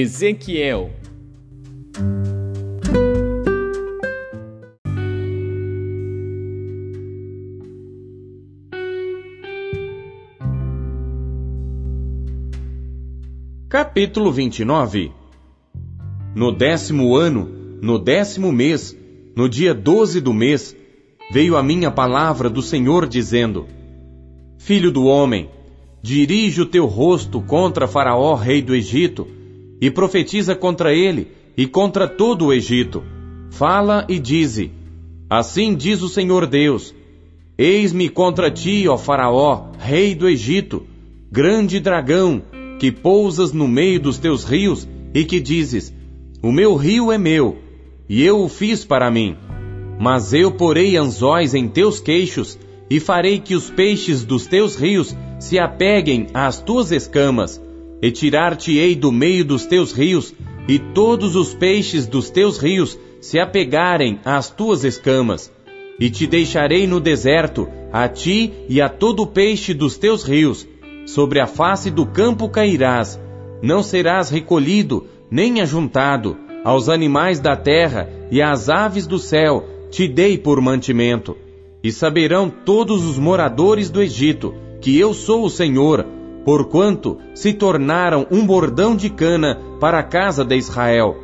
Ezequiel. 0.00 0.92
Capítulo 13.68 14.30
29 14.30 15.10
No 16.32 16.52
décimo 16.52 17.16
ano, 17.16 17.48
no 17.82 17.98
décimo 17.98 18.52
mês, 18.52 18.96
no 19.34 19.48
dia 19.48 19.74
doze 19.74 20.20
do 20.20 20.32
mês, 20.32 20.76
veio 21.32 21.56
a 21.56 21.62
minha 21.62 21.90
palavra 21.90 22.48
do 22.48 22.62
Senhor 22.62 23.04
dizendo: 23.04 23.66
Filho 24.58 24.92
do 24.92 25.06
homem, 25.06 25.50
dirige 26.00 26.60
o 26.60 26.66
teu 26.66 26.86
rosto 26.86 27.40
contra 27.40 27.88
Faraó, 27.88 28.36
rei 28.36 28.62
do 28.62 28.76
Egito, 28.76 29.37
e 29.80 29.90
profetiza 29.90 30.54
contra 30.54 30.92
ele 30.92 31.28
e 31.56 31.66
contra 31.66 32.06
todo 32.06 32.46
o 32.46 32.52
Egito. 32.52 33.02
Fala 33.50 34.04
e 34.08 34.18
dize: 34.18 34.70
Assim 35.28 35.74
diz 35.74 36.02
o 36.02 36.08
Senhor 36.08 36.46
Deus: 36.46 36.94
Eis-me 37.56 38.08
contra 38.08 38.50
ti, 38.50 38.86
ó 38.88 38.96
Faraó, 38.96 39.72
rei 39.78 40.14
do 40.14 40.28
Egito, 40.28 40.86
grande 41.30 41.80
dragão, 41.80 42.42
que 42.78 42.92
pousas 42.92 43.52
no 43.52 43.66
meio 43.66 44.00
dos 44.00 44.18
teus 44.18 44.44
rios 44.44 44.88
e 45.12 45.24
que 45.24 45.40
dizes: 45.40 45.92
O 46.42 46.52
meu 46.52 46.76
rio 46.76 47.10
é 47.10 47.18
meu, 47.18 47.58
e 48.08 48.22
eu 48.22 48.40
o 48.40 48.48
fiz 48.48 48.84
para 48.84 49.10
mim. 49.10 49.36
Mas 50.00 50.32
eu 50.32 50.52
porei 50.52 50.96
anzóis 50.96 51.54
em 51.54 51.66
teus 51.68 51.98
queixos 51.98 52.58
e 52.88 53.00
farei 53.00 53.40
que 53.40 53.54
os 53.54 53.68
peixes 53.68 54.24
dos 54.24 54.46
teus 54.46 54.76
rios 54.76 55.14
se 55.40 55.58
apeguem 55.58 56.28
às 56.32 56.60
tuas 56.60 56.92
escamas, 56.92 57.60
e 58.00 58.10
tirar-te-ei 58.10 58.94
do 58.94 59.10
meio 59.10 59.44
dos 59.44 59.66
teus 59.66 59.92
rios, 59.92 60.34
e 60.68 60.78
todos 60.78 61.34
os 61.34 61.54
peixes 61.54 62.06
dos 62.06 62.30
teus 62.30 62.58
rios 62.58 62.98
se 63.20 63.38
apegarem 63.38 64.20
às 64.24 64.50
tuas 64.50 64.84
escamas. 64.84 65.52
E 65.98 66.08
te 66.10 66.26
deixarei 66.26 66.86
no 66.86 67.00
deserto, 67.00 67.68
a 67.92 68.06
ti 68.08 68.52
e 68.68 68.80
a 68.80 68.88
todo 68.88 69.26
peixe 69.26 69.74
dos 69.74 69.96
teus 69.96 70.22
rios, 70.22 70.66
sobre 71.06 71.40
a 71.40 71.46
face 71.46 71.90
do 71.90 72.06
campo 72.06 72.48
cairás, 72.48 73.18
não 73.62 73.82
serás 73.82 74.30
recolhido, 74.30 75.06
nem 75.30 75.60
ajuntado, 75.60 76.36
aos 76.64 76.88
animais 76.88 77.40
da 77.40 77.56
terra 77.56 78.08
e 78.30 78.42
às 78.42 78.68
aves 78.68 79.06
do 79.06 79.18
céu 79.18 79.64
te 79.90 80.06
dei 80.06 80.36
por 80.36 80.60
mantimento. 80.60 81.36
E 81.82 81.90
saberão 81.90 82.50
todos 82.50 83.04
os 83.04 83.18
moradores 83.18 83.88
do 83.88 84.02
Egito 84.02 84.54
que 84.80 84.98
eu 84.98 85.14
sou 85.14 85.44
o 85.44 85.50
Senhor, 85.50 86.06
porquanto 86.44 87.18
se 87.34 87.52
tornaram 87.52 88.26
um 88.30 88.46
bordão 88.46 88.96
de 88.96 89.10
cana 89.10 89.60
para 89.80 89.98
a 89.98 90.02
casa 90.02 90.44
de 90.44 90.56
Israel. 90.56 91.16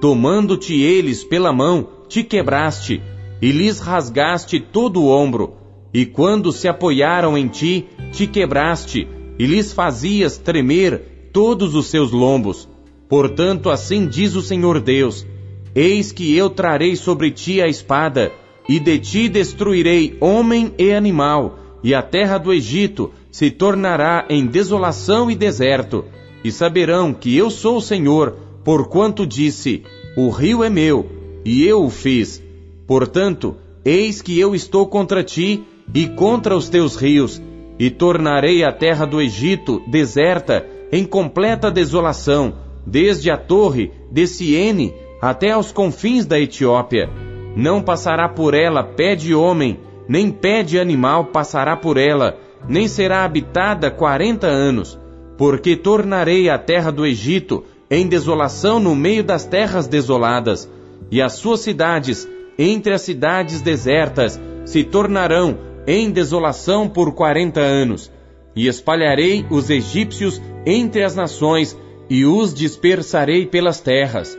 Tomando-te 0.00 0.80
eles 0.80 1.22
pela 1.22 1.52
mão, 1.52 1.86
te 2.08 2.22
quebraste, 2.22 3.02
e 3.40 3.50
lhes 3.50 3.80
rasgaste 3.80 4.60
todo 4.60 5.02
o 5.02 5.08
ombro, 5.08 5.54
e 5.92 6.06
quando 6.06 6.52
se 6.52 6.68
apoiaram 6.68 7.36
em 7.36 7.48
ti, 7.48 7.86
te 8.10 8.26
quebraste, 8.26 9.06
e 9.38 9.46
lhes 9.46 9.72
fazias 9.72 10.38
tremer 10.38 11.30
todos 11.32 11.74
os 11.74 11.86
seus 11.86 12.12
lombos. 12.12 12.68
Portanto, 13.08 13.70
assim 13.70 14.06
diz 14.06 14.34
o 14.34 14.42
Senhor 14.42 14.80
Deus: 14.80 15.26
Eis 15.74 16.12
que 16.12 16.36
eu 16.36 16.48
trarei 16.50 16.96
sobre 16.96 17.30
ti 17.30 17.60
a 17.60 17.66
espada, 17.66 18.32
e 18.68 18.78
de 18.78 18.98
ti 18.98 19.28
destruirei 19.28 20.16
homem 20.20 20.72
e 20.78 20.92
animal, 20.92 21.58
e 21.82 21.94
a 21.94 22.02
terra 22.02 22.38
do 22.38 22.52
Egito 22.52 23.10
se 23.32 23.50
tornará 23.50 24.26
em 24.28 24.46
desolação 24.46 25.30
e 25.30 25.34
deserto, 25.34 26.04
e 26.44 26.52
saberão 26.52 27.14
que 27.14 27.34
eu 27.34 27.50
sou 27.50 27.78
o 27.78 27.82
Senhor, 27.82 28.36
porquanto 28.62 29.26
disse: 29.26 29.82
O 30.16 30.28
rio 30.28 30.62
é 30.62 30.68
meu, 30.68 31.06
e 31.42 31.64
eu 31.64 31.82
o 31.82 31.88
fiz. 31.88 32.42
Portanto, 32.86 33.56
eis 33.84 34.20
que 34.20 34.38
eu 34.38 34.54
estou 34.54 34.86
contra 34.86 35.24
ti 35.24 35.64
e 35.94 36.06
contra 36.08 36.54
os 36.54 36.68
teus 36.68 36.94
rios, 36.94 37.42
e 37.78 37.88
tornarei 37.90 38.62
a 38.62 38.70
terra 38.70 39.06
do 39.06 39.20
Egito 39.20 39.82
deserta, 39.88 40.66
em 40.92 41.04
completa 41.06 41.70
desolação, 41.70 42.54
desde 42.86 43.30
a 43.30 43.36
torre 43.38 43.92
de 44.10 44.26
Siene 44.26 44.92
até 45.22 45.52
aos 45.52 45.72
confins 45.72 46.26
da 46.26 46.38
Etiópia. 46.38 47.08
Não 47.56 47.80
passará 47.80 48.28
por 48.28 48.52
ela 48.52 48.84
pé 48.84 49.14
de 49.14 49.34
homem, 49.34 49.80
nem 50.06 50.30
pé 50.30 50.62
de 50.62 50.78
animal 50.78 51.26
passará 51.26 51.76
por 51.76 51.96
ela, 51.96 52.36
nem 52.68 52.88
será 52.88 53.24
habitada 53.24 53.90
quarenta 53.90 54.46
anos, 54.46 54.98
porque 55.36 55.76
tornarei 55.76 56.48
a 56.48 56.58
terra 56.58 56.90
do 56.90 57.04
Egito 57.04 57.64
em 57.90 58.06
desolação 58.06 58.80
no 58.80 58.94
meio 58.94 59.22
das 59.22 59.44
terras 59.44 59.86
desoladas, 59.86 60.70
e 61.10 61.20
as 61.20 61.34
suas 61.34 61.60
cidades, 61.60 62.28
entre 62.58 62.94
as 62.94 63.02
cidades 63.02 63.60
desertas, 63.60 64.40
se 64.64 64.84
tornarão 64.84 65.58
em 65.86 66.10
desolação 66.10 66.88
por 66.88 67.12
quarenta 67.12 67.60
anos, 67.60 68.10
e 68.54 68.66
espalharei 68.66 69.44
os 69.50 69.68
egípcios 69.68 70.40
entre 70.64 71.02
as 71.02 71.14
nações, 71.14 71.76
e 72.08 72.24
os 72.24 72.54
dispersarei 72.54 73.46
pelas 73.46 73.80
terras. 73.80 74.38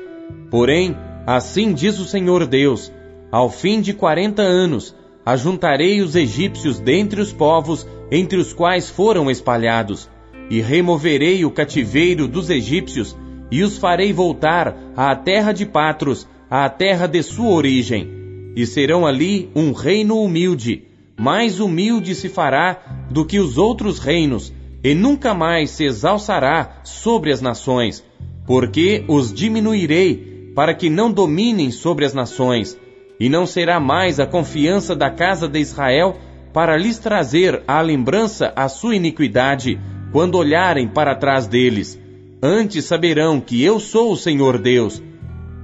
Porém, 0.50 0.96
assim 1.25 1.74
diz 1.74 2.00
o 2.00 2.06
Senhor 2.06 2.46
Deus: 2.46 2.92
ao 3.32 3.50
fim 3.50 3.82
de 3.82 3.94
quarenta 3.94 4.42
anos, 4.42 4.96
ajuntarei 5.25 6.01
os 6.01 6.15
egípcios 6.15 6.80
dentre 6.80 7.22
os 7.22 7.32
povos 7.32 7.88
entre 8.12 8.38
os 8.38 8.53
quais 8.53 8.89
foram 8.89 9.32
espalhados, 9.32 10.10
e 10.50 10.62
removerei 10.62 11.46
o 11.46 11.51
cativeiro 11.51 12.27
dos 12.27 12.50
egípcios, 12.50 13.15
e 13.50 13.63
os 13.63 13.77
farei 13.77 14.12
voltar 14.12 14.75
à 14.96 15.15
terra 15.15 15.51
de 15.51 15.65
Patros, 15.65 16.27
à 16.50 16.68
terra 16.70 17.08
de 17.08 17.24
sua 17.24 17.50
origem, 17.50 18.10
e 18.56 18.65
serão 18.65 19.06
ali 19.06 19.50
um 19.56 19.72
reino 19.72 20.22
humilde, 20.22 20.84
mais 21.18 21.60
humilde 21.60 22.13
se 22.13 22.30
fará 22.30 23.08
do 23.10 23.25
que 23.25 23.39
os 23.39 23.58
outros 23.58 24.00
reinos, 24.00 24.53
e 24.84 24.94
nunca 24.94 25.34
mais 25.34 25.72
se 25.72 25.86
exalçará 25.86 26.82
sobre 26.84 27.32
as 27.32 27.42
nações, 27.42 28.03
porque 28.46 29.06
os 29.08 29.34
diminuirei 29.34 30.51
para 30.53 30.74
que 30.74 30.89
não 30.89 31.12
dominem 31.12 31.72
sobre 31.72 32.06
as 32.06 32.13
nações, 32.13 32.77
e 33.20 33.29
não 33.29 33.46
será 33.46 33.79
mais 33.79 34.20
a 34.20 34.25
confiança 34.25 34.96
da 34.96 35.10
casa 35.10 35.48
de 35.48 35.60
Israel 35.60 36.17
para 36.53 36.77
lhes 36.77 37.00
trazer 37.00 37.63
à 37.67 37.82
lembrança 37.82 38.53
a 38.55 38.67
sua 38.70 38.96
iniquidade, 38.96 39.79
quando 40.12 40.36
olharem 40.36 40.88
para 40.88 41.15
trás 41.15 41.48
deles. 41.48 42.00
Antes 42.41 42.86
saberão 42.86 43.41
que 43.41 43.63
eu 43.63 43.79
sou 43.79 44.12
o 44.12 44.17
Senhor 44.17 44.60
Deus. 44.60 45.01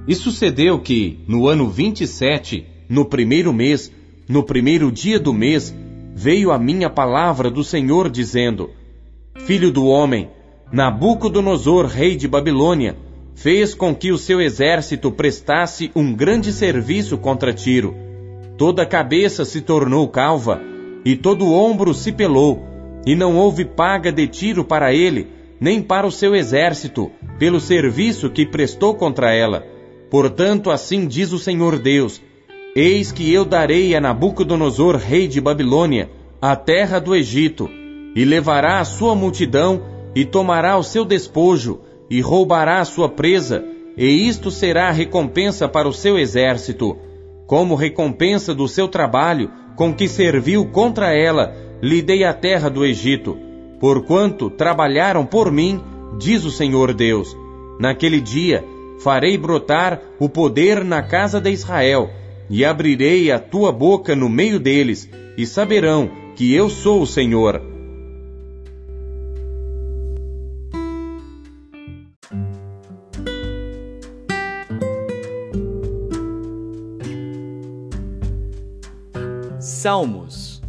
E 0.08 0.14
sucedeu 0.14 0.78
que, 0.80 1.20
no 1.28 1.46
ano 1.46 1.68
27, 1.68 2.66
no 2.88 3.04
primeiro 3.04 3.52
mês, 3.52 3.92
no 4.28 4.42
primeiro 4.42 4.90
dia 4.90 5.20
do 5.20 5.32
mês, 5.32 5.74
veio 6.14 6.50
a 6.50 6.58
minha 6.58 6.90
palavra 6.90 7.50
do 7.50 7.62
Senhor 7.62 8.10
dizendo: 8.10 8.70
Filho 9.44 9.70
do 9.70 9.86
homem, 9.86 10.30
Nabucodonosor, 10.72 11.86
rei 11.86 12.16
de 12.16 12.26
Babilônia, 12.26 12.96
fez 13.40 13.74
com 13.74 13.94
que 13.94 14.12
o 14.12 14.18
seu 14.18 14.38
exército 14.38 15.10
prestasse 15.10 15.90
um 15.96 16.12
grande 16.12 16.52
serviço 16.52 17.16
contra 17.16 17.54
Tiro. 17.54 17.96
Toda 18.58 18.82
a 18.82 18.86
cabeça 18.86 19.46
se 19.46 19.62
tornou 19.62 20.06
calva, 20.08 20.60
e 21.06 21.16
todo 21.16 21.46
o 21.46 21.54
ombro 21.54 21.94
se 21.94 22.12
pelou, 22.12 22.62
e 23.06 23.16
não 23.16 23.38
houve 23.38 23.64
paga 23.64 24.12
de 24.12 24.26
Tiro 24.26 24.62
para 24.62 24.92
ele, 24.92 25.28
nem 25.58 25.80
para 25.80 26.06
o 26.06 26.12
seu 26.12 26.34
exército, 26.34 27.10
pelo 27.38 27.60
serviço 27.60 28.28
que 28.28 28.44
prestou 28.44 28.94
contra 28.94 29.34
ela. 29.34 29.64
Portanto, 30.10 30.70
assim 30.70 31.06
diz 31.06 31.32
o 31.32 31.38
Senhor 31.38 31.78
Deus: 31.78 32.20
Eis 32.76 33.10
que 33.10 33.32
eu 33.32 33.46
darei 33.46 33.96
a 33.96 34.00
Nabucodonosor, 34.02 34.96
rei 34.96 35.26
de 35.26 35.40
Babilônia, 35.40 36.10
a 36.42 36.54
terra 36.54 36.98
do 36.98 37.16
Egito, 37.16 37.70
e 38.14 38.22
levará 38.22 38.80
a 38.80 38.84
sua 38.84 39.14
multidão, 39.14 39.80
e 40.14 40.26
tomará 40.26 40.76
o 40.76 40.82
seu 40.82 41.06
despojo, 41.06 41.80
e 42.10 42.20
roubará 42.20 42.80
a 42.80 42.84
sua 42.84 43.08
presa, 43.08 43.64
e 43.96 44.28
isto 44.28 44.50
será 44.50 44.88
a 44.88 44.92
recompensa 44.92 45.68
para 45.68 45.88
o 45.88 45.92
seu 45.92 46.18
exército, 46.18 46.98
como 47.46 47.74
recompensa 47.74 48.54
do 48.54 48.66
seu 48.66 48.88
trabalho 48.88 49.50
com 49.76 49.94
que 49.94 50.08
serviu 50.08 50.66
contra 50.66 51.14
ela, 51.14 51.54
lhe 51.80 52.02
dei 52.02 52.24
a 52.24 52.34
terra 52.34 52.68
do 52.68 52.84
Egito, 52.84 53.38
porquanto 53.78 54.50
trabalharam 54.50 55.24
por 55.24 55.50
mim, 55.50 55.80
diz 56.18 56.44
o 56.44 56.50
Senhor 56.50 56.92
Deus. 56.92 57.36
Naquele 57.78 58.20
dia 58.20 58.64
farei 59.02 59.38
brotar 59.38 60.02
o 60.18 60.28
poder 60.28 60.84
na 60.84 61.02
casa 61.02 61.40
de 61.40 61.50
Israel, 61.50 62.10
e 62.50 62.64
abrirei 62.64 63.30
a 63.30 63.38
tua 63.38 63.72
boca 63.72 64.14
no 64.14 64.28
meio 64.28 64.58
deles, 64.58 65.08
e 65.36 65.46
saberão 65.46 66.10
que 66.36 66.52
eu 66.52 66.68
sou 66.68 67.00
o 67.00 67.06
Senhor. 67.06 67.62
Salmos 79.82 80.60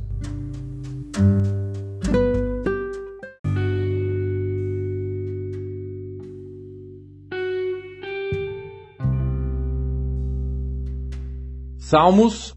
Salmos, 11.77 12.56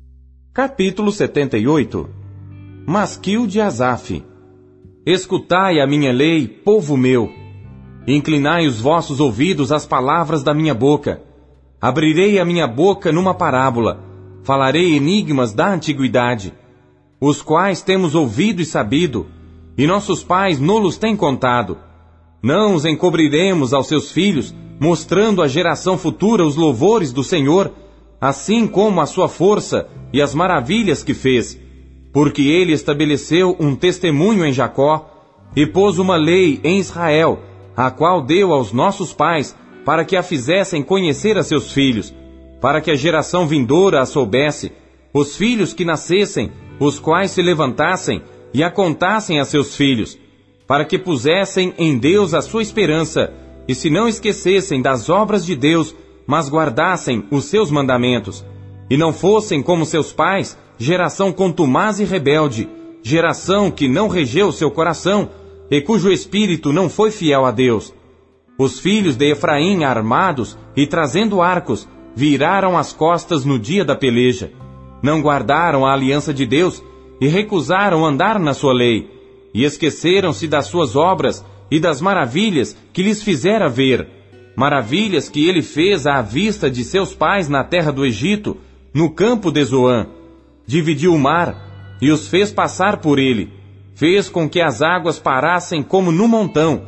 capítulo 0.53 1.11
78 1.11 2.09
Masquil 2.87 3.49
de 3.49 3.61
Asaf 3.61 4.25
Escutai 5.05 5.81
a 5.81 5.89
minha 5.89 6.13
lei, 6.13 6.47
povo 6.47 6.97
meu. 6.97 7.33
Inclinai 8.07 8.69
os 8.69 8.81
vossos 8.81 9.19
ouvidos 9.19 9.73
às 9.73 9.85
palavras 9.85 10.45
da 10.45 10.55
minha 10.55 10.73
boca. 10.73 11.21
Abrirei 11.81 12.39
a 12.39 12.45
minha 12.45 12.69
boca 12.69 13.11
numa 13.11 13.35
parábola. 13.35 14.04
Falarei 14.45 14.95
enigmas 14.95 15.53
da 15.53 15.73
antiguidade, 15.73 16.55
os 17.21 17.43
quais 17.43 17.83
temos 17.83 18.15
ouvido 18.15 18.63
e 18.63 18.65
sabido, 18.65 19.27
e 19.77 19.87
nossos 19.87 20.23
pais 20.23 20.61
nolos 20.61 20.97
têm 20.97 21.17
contado. 21.17 21.77
Não 22.41 22.75
os 22.75 22.85
encobriremos 22.85 23.75
aos 23.75 23.89
seus 23.89 24.13
filhos, 24.13 24.55
mostrando 24.79 25.43
à 25.43 25.49
geração 25.49 25.99
futura 25.99 26.45
os 26.45 26.55
louvores 26.55 27.13
do 27.13 27.25
Senhor 27.25 27.73
assim 28.25 28.67
como 28.67 29.03
a 29.03 29.07
sua 29.07 29.29
força 29.29 29.87
e 30.11 30.23
as 30.23 30.35
maravilhas 30.35 31.05
que 31.05 31.13
fez, 31.13 31.61
porque 32.11 32.41
ele 32.41 32.73
estabeleceu 32.73 33.55
um 33.61 33.77
testemunho 33.77 34.47
em 34.47 34.53
Jacó 34.53 35.11
e 35.55 35.67
pôs 35.67 35.99
uma 35.99 36.17
lei 36.17 36.59
em 36.65 36.79
Israel, 36.79 37.41
a 37.77 37.91
qual 37.91 38.23
deu 38.23 38.51
aos 38.51 38.73
nossos 38.73 39.13
pais 39.13 39.55
para 39.85 40.07
que 40.07 40.17
a 40.17 40.23
fizessem 40.23 40.83
conhecer 40.83 41.37
a 41.37 41.43
seus 41.43 41.71
filhos, 41.73 42.15
para 42.65 42.81
que 42.81 42.91
a 42.91 42.95
geração 42.95 43.47
vindoura 43.47 44.01
a 44.01 44.07
soubesse, 44.07 44.73
os 45.13 45.37
filhos 45.37 45.75
que 45.75 45.85
nascessem, 45.85 46.51
os 46.81 46.99
quais 46.99 47.33
se 47.33 47.43
levantassem 47.43 48.23
e 48.55 48.65
a 48.65 48.71
contassem 48.71 49.39
a 49.39 49.45
seus 49.45 49.77
filhos, 49.77 50.19
para 50.67 50.87
que 50.87 50.99
pusessem 50.99 51.75
em 51.77 51.99
Deus 51.99 52.33
a 52.33 52.41
sua 52.41 52.63
esperança 52.63 53.31
e 53.69 53.75
se 53.75 53.91
não 53.91 54.09
esquecessem 54.09 54.81
das 54.81 55.11
obras 55.11 55.45
de 55.45 55.55
Deus 55.55 55.95
mas 56.27 56.49
guardassem 56.49 57.27
os 57.31 57.45
seus 57.45 57.71
mandamentos, 57.71 58.43
e 58.89 58.97
não 58.97 59.13
fossem 59.13 59.63
como 59.63 59.85
seus 59.85 60.11
pais, 60.11 60.57
geração 60.79 61.35
contumaz 61.35 62.01
e 62.01 62.05
rebelde, 62.05 62.67
geração 63.03 63.71
que 63.71 63.89
não 63.89 64.09
regeu 64.09 64.51
seu 64.51 64.71
coração, 64.71 65.29
e 65.71 65.83
cujo 65.83 66.11
espírito 66.11 66.73
não 66.73 66.89
foi 66.89 67.11
fiel 67.11 67.45
a 67.45 67.51
Deus. 67.51 67.93
Os 68.59 68.79
filhos 68.79 69.17
de 69.17 69.33
Efraim, 69.33 69.85
armados 69.85 70.57
e 70.75 70.87
trazendo 70.87 71.43
arcos, 71.43 71.87
viraram 72.15 72.77
as 72.77 72.93
costas 72.93 73.45
no 73.45 73.59
dia 73.59 73.85
da 73.85 73.97
peleja. 73.97 74.53
Não 75.03 75.21
guardaram 75.21 75.87
a 75.87 75.93
aliança 75.93 76.33
de 76.33 76.47
Deus 76.47 76.83
e 77.21 77.29
recusaram 77.29 78.05
andar 78.05 78.39
na 78.39 78.55
sua 78.55 78.73
lei, 78.73 79.11
e 79.53 79.65
esqueceram-se 79.65 80.49
das 80.49 80.67
suas 80.67 80.97
obras 80.97 81.45
e 81.71 81.79
das 81.79 82.01
maravilhas 82.01 82.77
que 82.93 83.03
lhes 83.03 83.23
fizera 83.23 83.69
ver 83.69 84.09
maravilhas 84.57 85.29
que 85.29 85.49
ele 85.49 85.63
fez 85.63 86.07
à 86.07 86.23
vista 86.23 86.71
de 86.71 86.85
seus 86.85 87.15
pais 87.15 87.49
na 87.49 87.65
terra 87.65 87.91
do 87.91 88.05
Egito, 88.05 88.57
no 88.93 89.11
campo 89.11 89.51
de 89.51 89.65
Zoã. 89.65 90.07
Dividiu 90.67 91.15
o 91.15 91.19
mar 91.19 91.97
e 92.01 92.11
os 92.11 92.29
fez 92.29 92.53
passar 92.53 92.99
por 92.99 93.19
ele. 93.19 93.51
Fez 93.95 94.29
com 94.29 94.49
que 94.49 94.61
as 94.61 94.83
águas 94.83 95.19
parassem 95.19 95.83
como 95.83 96.11
no 96.11 96.29
montão. 96.29 96.83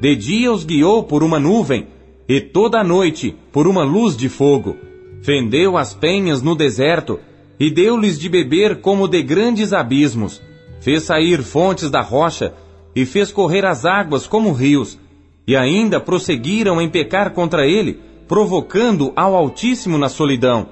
De 0.00 0.14
dia 0.16 0.52
os 0.52 0.64
guiou 0.64 1.04
por 1.04 1.22
uma 1.22 1.38
nuvem 1.38 1.86
e 2.28 2.40
toda 2.40 2.80
a 2.80 2.84
noite 2.84 3.36
por 3.52 3.66
uma 3.66 3.84
luz 3.84 4.16
de 4.16 4.28
fogo. 4.28 4.76
Fendeu 5.22 5.76
as 5.76 5.94
penhas 5.94 6.42
no 6.42 6.54
deserto 6.54 7.18
e 7.58 7.70
deu-lhes 7.70 8.18
de 8.18 8.28
beber 8.28 8.80
como 8.80 9.08
de 9.08 9.22
grandes 9.22 9.72
abismos. 9.72 10.42
Fez 10.80 11.04
sair 11.04 11.42
fontes 11.42 11.90
da 11.90 12.00
rocha 12.00 12.52
e 12.94 13.04
fez 13.04 13.32
correr 13.32 13.64
as 13.64 13.84
águas 13.84 14.26
como 14.26 14.52
rios 14.52 14.98
e 15.46 15.56
ainda 15.56 16.00
prosseguiram 16.00 16.80
em 16.80 16.88
pecar 16.88 17.32
contra 17.32 17.66
ele, 17.66 18.00
provocando 18.26 19.12
ao 19.14 19.34
Altíssimo 19.34 19.98
na 19.98 20.08
solidão, 20.08 20.68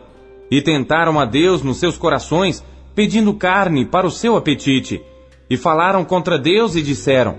e 0.50 0.62
tentaram 0.62 1.18
a 1.20 1.24
Deus 1.24 1.62
nos 1.62 1.76
seus 1.78 1.96
corações, 1.96 2.64
pedindo 2.94 3.34
carne 3.34 3.84
para 3.84 4.06
o 4.06 4.10
seu 4.10 4.36
apetite, 4.36 5.02
e 5.48 5.56
falaram 5.56 6.04
contra 6.04 6.38
Deus 6.38 6.74
e 6.74 6.82
disseram: 6.82 7.38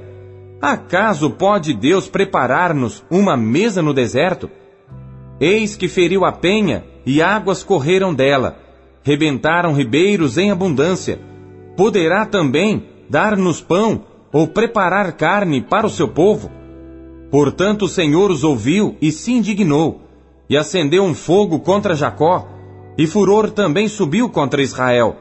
Acaso 0.64 1.30
pode 1.30 1.74
Deus 1.74 2.08
preparar-nos 2.08 3.04
uma 3.12 3.36
mesa 3.36 3.82
no 3.82 3.94
deserto? 3.94 4.50
Eis 5.38 5.76
que 5.76 5.90
feriu 5.90 6.24
a 6.24 6.32
penha, 6.32 6.86
e 7.06 7.22
águas 7.22 7.62
correram 7.66 8.14
dela, 8.14 8.58
rebentaram 9.04 9.74
ribeiros 9.74 10.38
em 10.38 10.52
abundância. 10.52 11.20
Poderá 11.76 12.26
também 12.26 12.86
dar-nos 13.10 13.60
pão 13.60 14.06
ou 14.32 14.48
preparar 14.48 15.12
carne 15.12 15.62
para 15.62 15.86
o 15.86 15.90
seu 15.90 16.08
povo? 16.08 16.50
Portanto 17.30 17.82
o 17.84 17.90
Senhor 17.90 18.32
os 18.32 18.46
ouviu 18.46 18.96
e 19.02 19.12
se 19.12 19.34
indignou, 19.34 20.04
e 20.50 20.56
acendeu 20.56 21.04
um 21.04 21.14
fogo 21.14 21.60
contra 21.60 21.94
Jacó, 21.94 22.48
e 22.98 23.06
furor 23.06 23.52
também 23.52 23.90
subiu 23.90 24.30
contra 24.30 24.62
Israel, 24.62 25.18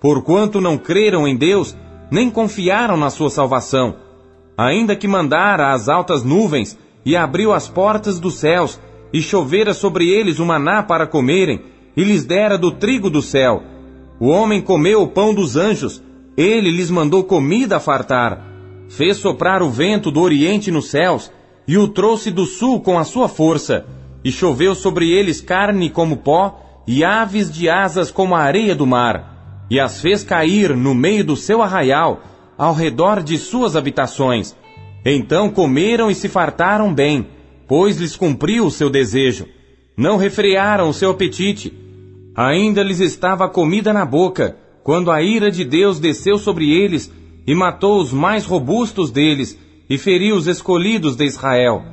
porquanto 0.00 0.60
não 0.60 0.78
creram 0.78 1.26
em 1.26 1.36
Deus, 1.36 1.76
nem 2.12 2.30
confiaram 2.30 2.96
na 2.96 3.10
sua 3.10 3.28
salvação. 3.28 4.03
Ainda 4.56 4.94
que 4.94 5.08
mandara 5.08 5.72
as 5.72 5.88
altas 5.88 6.22
nuvens, 6.22 6.78
e 7.04 7.16
abriu 7.16 7.52
as 7.52 7.68
portas 7.68 8.20
dos 8.20 8.34
céus, 8.34 8.80
e 9.12 9.20
chovera 9.20 9.74
sobre 9.74 10.08
eles 10.08 10.38
o 10.38 10.46
maná 10.46 10.82
para 10.82 11.06
comerem, 11.06 11.60
e 11.96 12.02
lhes 12.02 12.24
dera 12.24 12.56
do 12.56 12.72
trigo 12.72 13.10
do 13.10 13.22
céu. 13.22 13.62
O 14.18 14.28
homem 14.28 14.60
comeu 14.60 15.02
o 15.02 15.08
pão 15.08 15.34
dos 15.34 15.56
anjos, 15.56 16.02
ele 16.36 16.70
lhes 16.70 16.90
mandou 16.90 17.24
comida 17.24 17.76
a 17.76 17.80
fartar. 17.80 18.42
Fez 18.88 19.16
soprar 19.16 19.62
o 19.62 19.70
vento 19.70 20.10
do 20.10 20.20
oriente 20.20 20.70
nos 20.70 20.88
céus, 20.88 21.32
e 21.66 21.78
o 21.78 21.88
trouxe 21.88 22.30
do 22.30 22.44
sul 22.44 22.80
com 22.80 22.98
a 22.98 23.04
sua 23.04 23.28
força, 23.28 23.86
e 24.24 24.30
choveu 24.30 24.74
sobre 24.74 25.10
eles 25.10 25.40
carne 25.40 25.90
como 25.90 26.18
pó, 26.18 26.60
e 26.86 27.02
aves 27.02 27.50
de 27.50 27.68
asas 27.68 28.10
como 28.10 28.34
a 28.34 28.40
areia 28.40 28.74
do 28.74 28.86
mar, 28.86 29.66
e 29.70 29.80
as 29.80 30.00
fez 30.00 30.22
cair 30.22 30.76
no 30.76 30.94
meio 30.94 31.24
do 31.24 31.36
seu 31.36 31.62
arraial, 31.62 32.20
ao 32.56 32.74
redor 32.74 33.22
de 33.22 33.38
suas 33.38 33.76
habitações. 33.76 34.56
Então 35.04 35.50
comeram 35.50 36.10
e 36.10 36.14
se 36.14 36.28
fartaram 36.28 36.92
bem, 36.92 37.26
pois 37.68 37.98
lhes 37.98 38.16
cumpriu 38.16 38.66
o 38.66 38.70
seu 38.70 38.88
desejo. 38.88 39.46
Não 39.96 40.16
refrearam 40.16 40.88
o 40.88 40.94
seu 40.94 41.10
apetite. 41.10 41.72
Ainda 42.34 42.82
lhes 42.82 43.00
estava 43.00 43.48
comida 43.48 43.92
na 43.92 44.04
boca, 44.04 44.56
quando 44.82 45.10
a 45.10 45.22
ira 45.22 45.50
de 45.50 45.64
Deus 45.64 46.00
desceu 46.00 46.36
sobre 46.38 46.70
eles 46.70 47.12
e 47.46 47.54
matou 47.54 48.00
os 48.00 48.12
mais 48.12 48.44
robustos 48.44 49.10
deles, 49.10 49.58
e 49.88 49.98
feriu 49.98 50.36
os 50.36 50.46
escolhidos 50.46 51.14
de 51.14 51.26
Israel. 51.26 51.84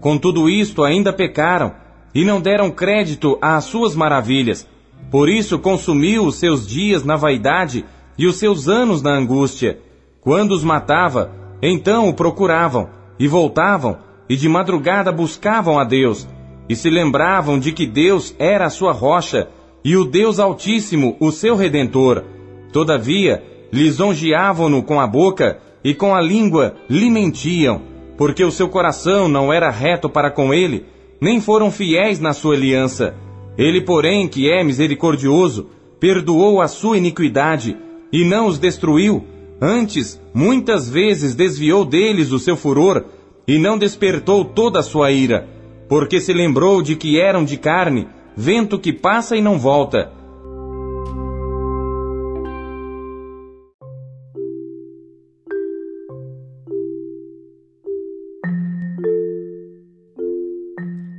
Com 0.00 0.16
tudo 0.16 0.48
isto 0.48 0.84
ainda 0.84 1.12
pecaram, 1.12 1.74
e 2.14 2.24
não 2.24 2.40
deram 2.40 2.70
crédito 2.70 3.36
às 3.42 3.64
suas 3.64 3.94
maravilhas. 3.94 4.66
Por 5.10 5.28
isso 5.28 5.58
consumiu 5.58 6.24
os 6.24 6.36
seus 6.36 6.66
dias 6.66 7.04
na 7.04 7.16
vaidade 7.16 7.84
e 8.16 8.26
os 8.26 8.36
seus 8.36 8.68
anos 8.68 9.02
na 9.02 9.12
angústia. 9.16 9.78
Quando 10.20 10.52
os 10.52 10.62
matava, 10.62 11.30
então 11.62 12.08
o 12.08 12.14
procuravam, 12.14 12.90
e 13.18 13.26
voltavam, 13.26 13.98
e 14.28 14.36
de 14.36 14.48
madrugada 14.48 15.10
buscavam 15.10 15.78
a 15.78 15.84
Deus, 15.84 16.28
e 16.68 16.76
se 16.76 16.90
lembravam 16.90 17.58
de 17.58 17.72
que 17.72 17.86
Deus 17.86 18.34
era 18.38 18.66
a 18.66 18.70
sua 18.70 18.92
rocha, 18.92 19.48
e 19.82 19.96
o 19.96 20.04
Deus 20.04 20.38
Altíssimo 20.38 21.16
o 21.18 21.30
seu 21.30 21.56
Redentor. 21.56 22.24
Todavia, 22.70 23.42
lisonjeavam-no 23.72 24.82
com 24.82 25.00
a 25.00 25.06
boca, 25.06 25.58
e 25.82 25.94
com 25.94 26.14
a 26.14 26.20
língua 26.20 26.74
lhe 26.88 27.08
mentiam, 27.08 27.80
porque 28.18 28.44
o 28.44 28.50
seu 28.50 28.68
coração 28.68 29.26
não 29.26 29.50
era 29.50 29.70
reto 29.70 30.08
para 30.08 30.30
com 30.30 30.52
ele, 30.52 30.84
nem 31.18 31.40
foram 31.40 31.70
fiéis 31.70 32.20
na 32.20 32.34
sua 32.34 32.54
aliança. 32.54 33.14
Ele, 33.56 33.80
porém, 33.80 34.28
que 34.28 34.50
é 34.50 34.62
misericordioso, 34.62 35.68
perdoou 35.98 36.60
a 36.60 36.68
sua 36.68 36.98
iniquidade 36.98 37.76
e 38.12 38.24
não 38.24 38.46
os 38.46 38.58
destruiu, 38.58 39.24
antes 39.60 40.20
muitas 40.32 40.88
vezes 40.88 41.34
desviou 41.34 41.84
deles 41.84 42.32
o 42.32 42.38
seu 42.38 42.56
furor 42.56 43.04
e 43.46 43.58
não 43.58 43.76
despertou 43.76 44.44
toda 44.44 44.78
a 44.80 44.82
sua 44.82 45.10
ira. 45.10 45.48
porque 45.90 46.20
se 46.20 46.32
lembrou 46.32 46.80
de 46.80 46.94
que 46.94 47.18
eram 47.18 47.44
de 47.44 47.56
carne, 47.56 48.06
vento 48.36 48.78
que 48.78 48.92
passa 48.92 49.36
e 49.36 49.42
não 49.42 49.58
volta. 49.58 50.12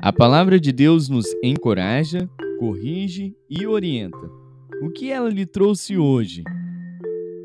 A 0.01 0.13
palavra 0.13 0.57
de 0.57 0.71
Deus 0.71 1.09
nos 1.09 1.25
encoraja, 1.43 2.29
corrige 2.57 3.35
e 3.49 3.67
orienta. 3.67 4.31
O 4.81 4.89
que 4.89 5.11
ela 5.11 5.29
lhe 5.29 5.45
trouxe 5.45 5.97
hoje? 5.97 6.43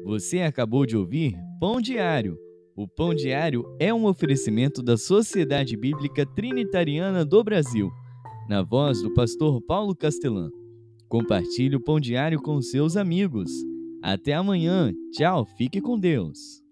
Você 0.06 0.38
acabou 0.38 0.86
de 0.86 0.96
ouvir 0.96 1.36
Pão 1.58 1.80
Diário. 1.80 2.38
O 2.76 2.86
Pão 2.86 3.12
Diário 3.12 3.64
é 3.80 3.92
um 3.92 4.06
oferecimento 4.06 4.80
da 4.80 4.96
Sociedade 4.96 5.76
Bíblica 5.76 6.24
Trinitariana 6.24 7.24
do 7.24 7.42
Brasil, 7.42 7.90
na 8.48 8.62
voz 8.62 9.02
do 9.02 9.12
pastor 9.12 9.60
Paulo 9.62 9.96
Castelã. 9.96 10.48
Compartilhe 11.08 11.74
o 11.74 11.82
Pão 11.82 11.98
Diário 11.98 12.40
com 12.40 12.62
seus 12.62 12.96
amigos. 12.96 13.50
Até 14.00 14.34
amanhã. 14.34 14.92
Tchau, 15.10 15.44
fique 15.44 15.80
com 15.80 15.98
Deus. 15.98 16.62